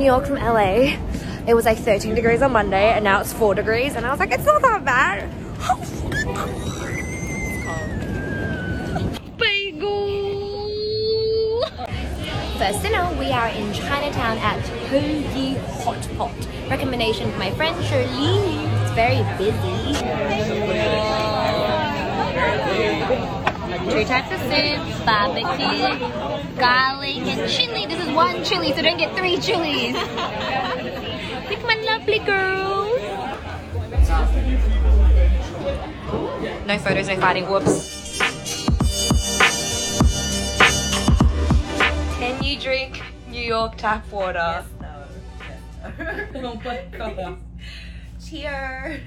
[0.00, 0.96] New York from LA.
[1.46, 4.18] It was like 13 degrees on Monday and now it's 4 degrees and I was
[4.18, 5.28] like, it's not that bad.
[9.36, 10.00] Bagel!
[12.56, 16.32] First dinner, we are in Chinatown at Hoagie Hot Pot.
[16.70, 18.38] Recommendation from my friend Shirley.
[18.80, 20.00] It's very busy.
[23.90, 25.98] Two types of soup, barbecue,
[26.56, 27.86] garlic, and chili.
[27.86, 29.94] This is one chili, so don't get three chilies.
[31.50, 33.00] With my lovely girls.
[36.66, 37.48] No photos, no fighting.
[37.48, 38.18] Whoops.
[42.18, 44.64] Can you drink New York tap water?
[44.80, 46.40] Yes, no.
[46.48, 47.38] oh my god.
[48.24, 49.00] Cheers.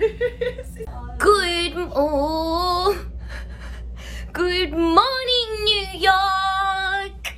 [1.20, 3.06] Good oh,
[4.34, 7.36] Good morning, New York.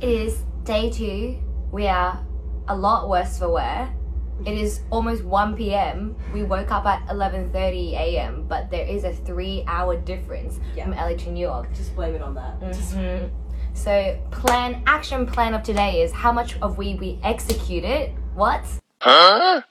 [0.00, 1.38] It is day two.
[1.70, 2.24] We are
[2.68, 3.94] a lot worse for wear.
[4.44, 6.16] It is almost 1 p.m.
[6.34, 8.46] We woke up at 11:30 a.m.
[8.48, 10.84] But there is a three-hour difference Yeah.
[10.84, 11.72] from LA to New York.
[11.74, 12.60] Just blame it on that.
[12.60, 13.30] Mhm.
[13.74, 18.10] So plan action plan of today is how much of we we executed.
[18.34, 18.64] What?
[19.00, 19.62] Huh?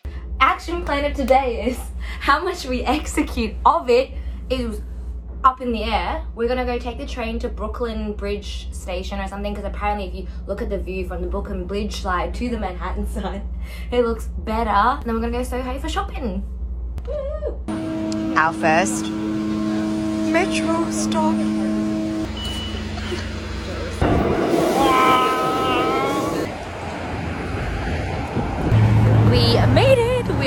[0.42, 1.80] Action plan of today is
[2.20, 4.09] how much we execute of it
[4.50, 4.81] is
[5.44, 6.25] up in the air.
[6.34, 10.16] We're gonna go take the train to Brooklyn Bridge Station or something because apparently if
[10.16, 13.44] you look at the view from the Brooklyn Bridge side to the Manhattan side,
[13.92, 14.69] it looks better.
[14.72, 16.44] And then we're gonna go Soho for shopping.
[17.06, 18.36] Woo!
[18.36, 19.06] Our first
[20.31, 21.71] metro stop.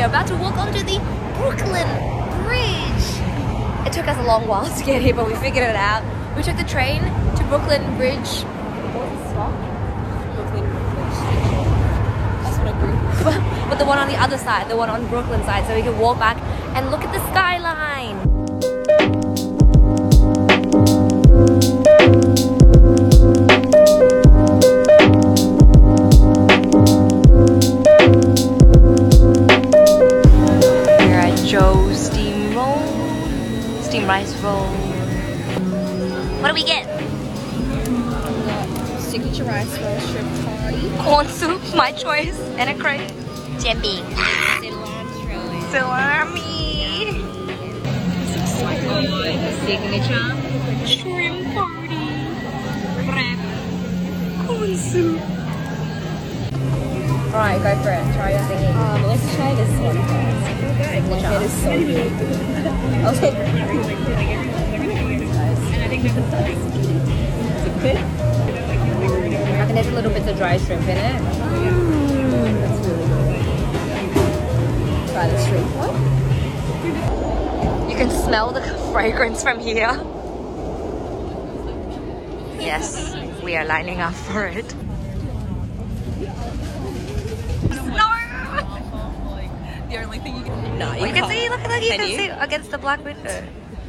[0.05, 0.99] Are about to walk onto the
[1.39, 1.89] Brooklyn
[2.45, 3.07] Bridge.
[3.87, 6.05] It took us a long while to get here, but we figured it out.
[6.37, 8.45] We took the train to Brooklyn Bridge.
[13.65, 15.99] But the one on the other side, the one on Brooklyn side, so we could
[15.99, 16.37] walk back
[16.77, 18.34] and look at the skyline.
[34.45, 34.67] Roll.
[36.43, 36.85] What do we get?
[39.01, 40.91] Signature rice roll, shrimp party.
[40.99, 43.09] Corn soup, my choice, and a crate.
[43.59, 44.05] Jumping.
[44.61, 45.71] Cilantro.
[45.73, 47.25] Salami.
[49.65, 50.29] Signature.
[50.87, 52.07] Shrimp party.
[53.09, 53.39] Wrap.
[54.47, 55.23] Corn soup.
[57.45, 58.01] Alright, go for it.
[58.17, 58.73] Try your thingy.
[58.75, 60.49] Um, let's try this one first.
[60.97, 62.11] It is so good.
[65.91, 66.17] Take Is
[67.67, 67.99] it good?
[69.61, 71.21] I think there's a little bit of dry shrimp in it.
[72.63, 73.45] That's really good.
[75.13, 75.97] Try the shrimp one.
[77.91, 80.01] You can smell the fragrance from here.
[82.59, 84.75] Yes, we are lining up for it.
[89.95, 90.77] The only thing you can.
[90.77, 92.17] No, You can see, look, look, you Can can you?
[92.17, 93.45] see against the black window.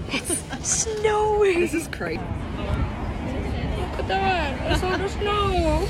[0.09, 1.61] It's snowing.
[1.61, 2.19] This is crazy.
[2.19, 4.71] Look at that.
[4.71, 5.88] I saw the snow.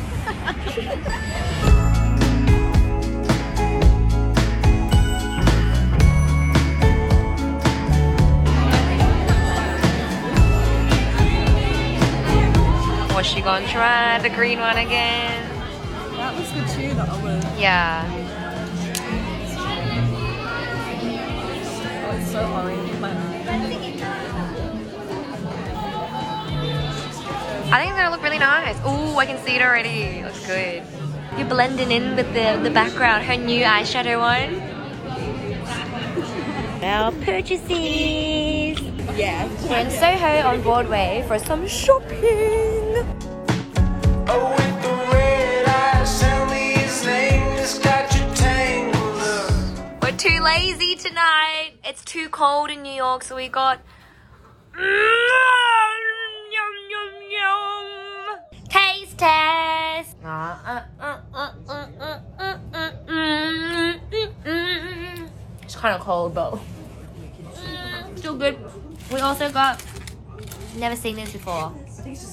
[13.15, 15.49] Was she gonna try the green one again?
[16.17, 17.59] That looks good too, the olive.
[17.59, 18.24] Yeah.
[27.75, 28.79] I think it's gonna look really nice.
[28.85, 30.23] Oh, I can see it already.
[30.23, 30.81] looks good.
[31.37, 33.25] You're blending in with the, the background.
[33.25, 34.61] Her new eyeshadow one.
[36.81, 38.79] Our purchases.
[39.19, 39.49] Yeah.
[39.67, 43.03] We're in Soho on Broadway for some shopping.
[44.29, 50.01] Oh, with the red eyes, tell me his name, just got you tangled.
[50.01, 51.73] We're too lazy tonight.
[51.83, 53.81] It's too cold in New York, so we got.
[59.17, 60.15] Taste test.
[65.63, 66.59] It's kind of cold though.
[68.15, 68.57] Still good.
[69.11, 69.83] We also got.
[70.75, 71.71] Never seen this before.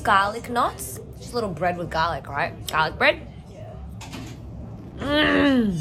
[0.02, 0.98] Garlic knots.
[1.18, 2.52] Just a little bread with garlic, right?
[2.66, 3.28] Garlic bread.
[4.98, 5.78] Mmm.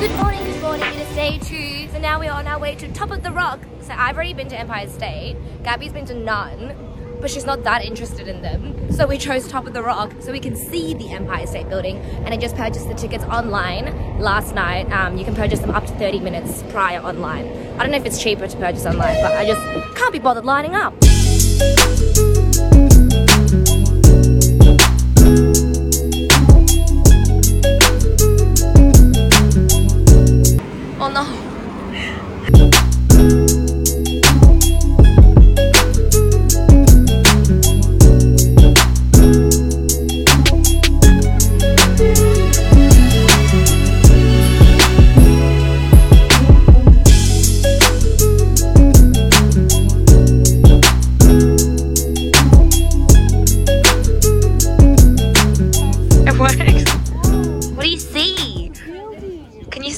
[0.00, 0.88] Good morning, good morning.
[0.88, 1.88] It is day two.
[1.92, 4.34] So now we are on our way to Top of the Rock, So I've already
[4.34, 5.38] been to Empire State.
[5.64, 6.76] Gabby's been to none,
[7.22, 8.92] but she's not that interested in them.
[8.92, 11.96] So we chose Top of the Rock so we can see the Empire State Building.
[11.96, 14.92] And I just purchased the tickets online last night.
[14.92, 17.46] Um, you can purchase them up to 30 minutes prior online.
[17.46, 20.44] I don't know if it's cheaper to purchase online, but I just can't be bothered
[20.44, 20.92] lining up.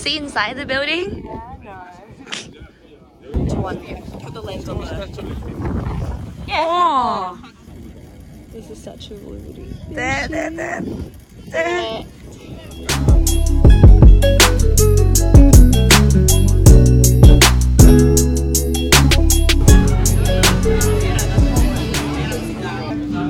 [0.00, 1.22] See inside the building?
[4.22, 6.44] Put the lens on the.
[6.48, 7.36] Yeah.
[8.50, 9.76] This is such a liberty.
[9.90, 10.82] There, there, there.
[11.46, 12.04] there.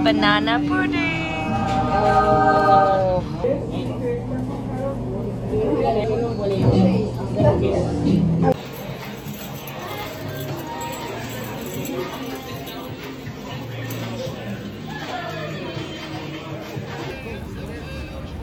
[0.05, 1.51] Banana pudding.
[1.93, 3.70] Oh.
[5.63, 5.67] Oh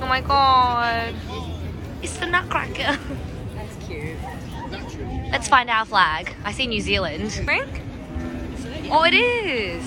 [0.01, 1.15] my god.
[2.03, 2.99] It's the Nutcracker.
[3.55, 4.15] That's cute.
[5.31, 6.35] Let's find our flag.
[6.43, 7.31] I see New Zealand.
[7.31, 7.81] Frank?
[8.91, 9.83] Oh, it is.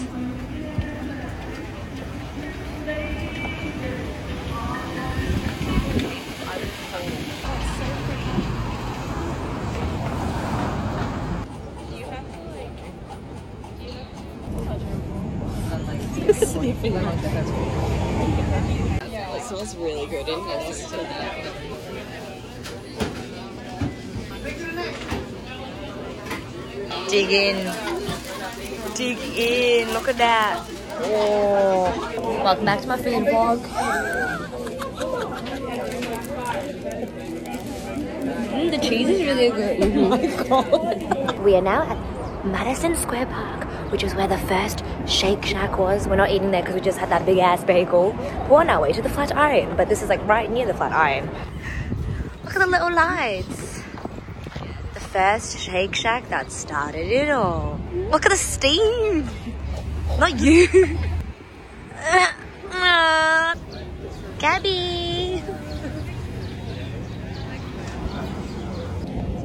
[16.81, 17.47] Sniffing like that.
[19.37, 20.73] It smells really good in here.
[27.11, 27.57] Dig in.
[28.95, 29.93] Dig in.
[29.93, 30.65] Look at that.
[31.03, 32.41] Oh.
[32.43, 33.61] Welcome back to my food vlog.
[38.49, 39.81] Mm, the cheese is really good.
[39.99, 41.39] Oh my god.
[41.41, 41.99] We are now at
[42.47, 46.07] Madison Square Park, which is where the first Shake Shack was.
[46.09, 48.13] We're not eating there because we just had that big ass bagel.
[48.49, 51.29] We're on our way to the Flatiron, but this is like right near the Flatiron.
[52.45, 53.83] Look at the little lights.
[54.95, 57.81] The first Shake Shack that started it all.
[57.93, 59.29] Look at the steam.
[60.19, 60.69] Not you.
[64.39, 65.10] Gabby.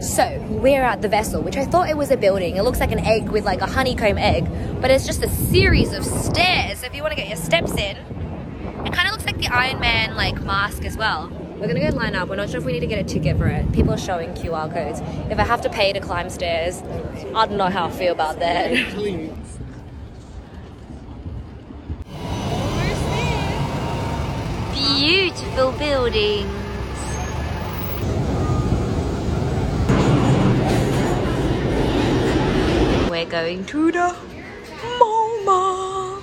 [0.05, 2.57] So we're at the vessel, which I thought it was a building.
[2.57, 4.45] It looks like an egg with like a honeycomb egg,
[4.79, 6.79] but it's just a series of stairs.
[6.79, 7.97] So if you want to get your steps in,
[8.85, 11.29] it kind of looks like the Iron Man like mask as well.
[11.57, 12.29] We're gonna go line up.
[12.29, 13.71] We're not sure if we need to get a ticket for it.
[13.73, 15.01] People are showing QR codes.
[15.31, 16.83] If I have to pay to climb stairs,
[17.33, 18.71] I don't know how I feel about that.
[24.99, 26.64] Beautiful buildings.
[33.15, 34.13] We're going to the
[34.99, 36.21] MoMA.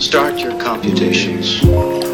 [0.00, 2.11] Start your computations.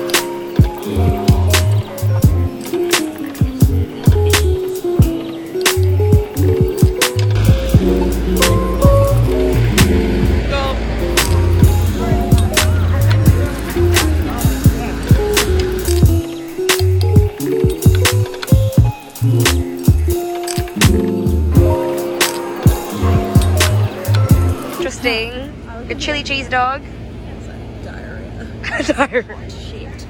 [26.49, 26.83] Cheese dog.
[27.85, 28.47] Diarrhea.
[28.87, 29.51] Diarrhea.
[29.51, 30.03] Shit.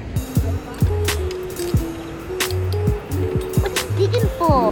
[3.61, 4.71] What's digging for?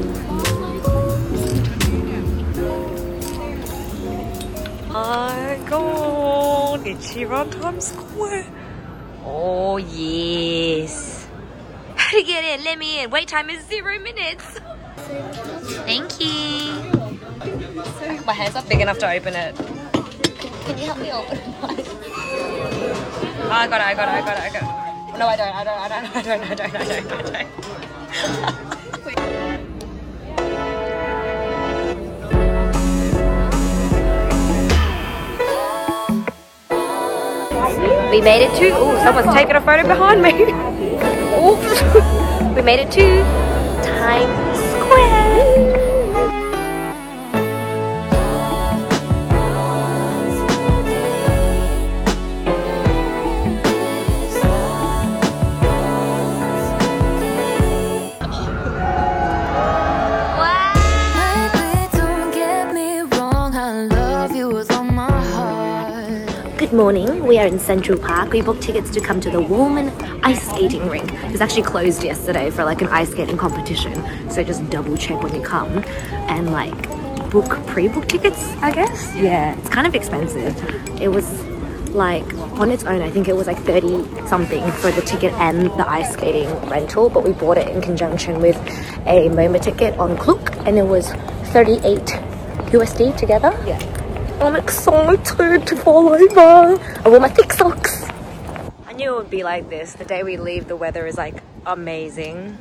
[4.92, 8.48] My God, it's here on Times Square.
[9.24, 11.28] Oh yes.
[11.96, 12.64] How to get in?
[12.64, 13.10] Let me in.
[13.10, 14.44] Wait time is zero minutes.
[15.86, 17.06] Thank you.
[18.26, 19.77] My hand's not big enough to open it.
[20.68, 21.44] Can you help me open it?
[21.62, 25.18] Oh, I got it, I got it, I got it, I got it.
[25.18, 27.48] No, I don't, I don't, I don't, I don't, I don't, I don't, I don't.
[29.06, 29.14] We
[38.12, 38.72] We made it to.
[38.76, 40.34] Oh, someone's taking a photo behind me.
[41.48, 41.82] Oops.
[42.58, 43.24] we made it to
[43.84, 44.47] Times
[66.78, 67.26] morning.
[67.26, 68.34] We are in Central Park.
[68.34, 69.90] We booked tickets to come to the Wollman
[70.24, 71.12] Ice Skating Rink.
[71.12, 73.96] It was actually closed yesterday for like an ice skating competition.
[74.30, 75.80] So just double check when you come
[76.30, 76.80] and like
[77.32, 79.16] book pre-book tickets, I guess.
[79.16, 80.56] Yeah, it's kind of expensive.
[81.02, 81.44] It was
[81.96, 85.72] like on its own, I think it was like 30 something for the ticket and
[85.80, 88.56] the ice skating rental, but we bought it in conjunction with
[89.08, 91.12] a MoMA ticket on Klook and it was
[91.54, 92.06] 38
[92.70, 93.60] USD together.
[93.66, 93.97] Yeah.
[94.40, 96.80] I'm excited to fall over.
[97.04, 98.06] I wore my thick socks.
[98.86, 99.94] I knew it would be like this.
[99.94, 102.58] The day we leave, the weather is like amazing.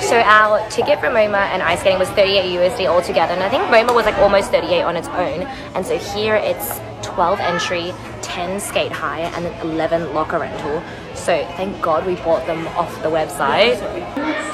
[0.00, 3.64] So our ticket for MoMA and ice skating was 38 USD altogether, and I think
[3.64, 5.42] MoMA was like almost 38 on its own.
[5.74, 7.92] And so here it's 12 entry,
[8.36, 10.82] 10 skate hire, and then 11 locker rental.
[11.14, 13.80] So thank God we bought them off the website.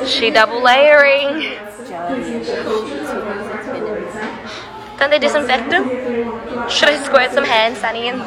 [0.06, 1.58] She double layering.
[5.00, 5.88] Don't they disinfect them?
[6.70, 8.22] Should I squirt some hand in?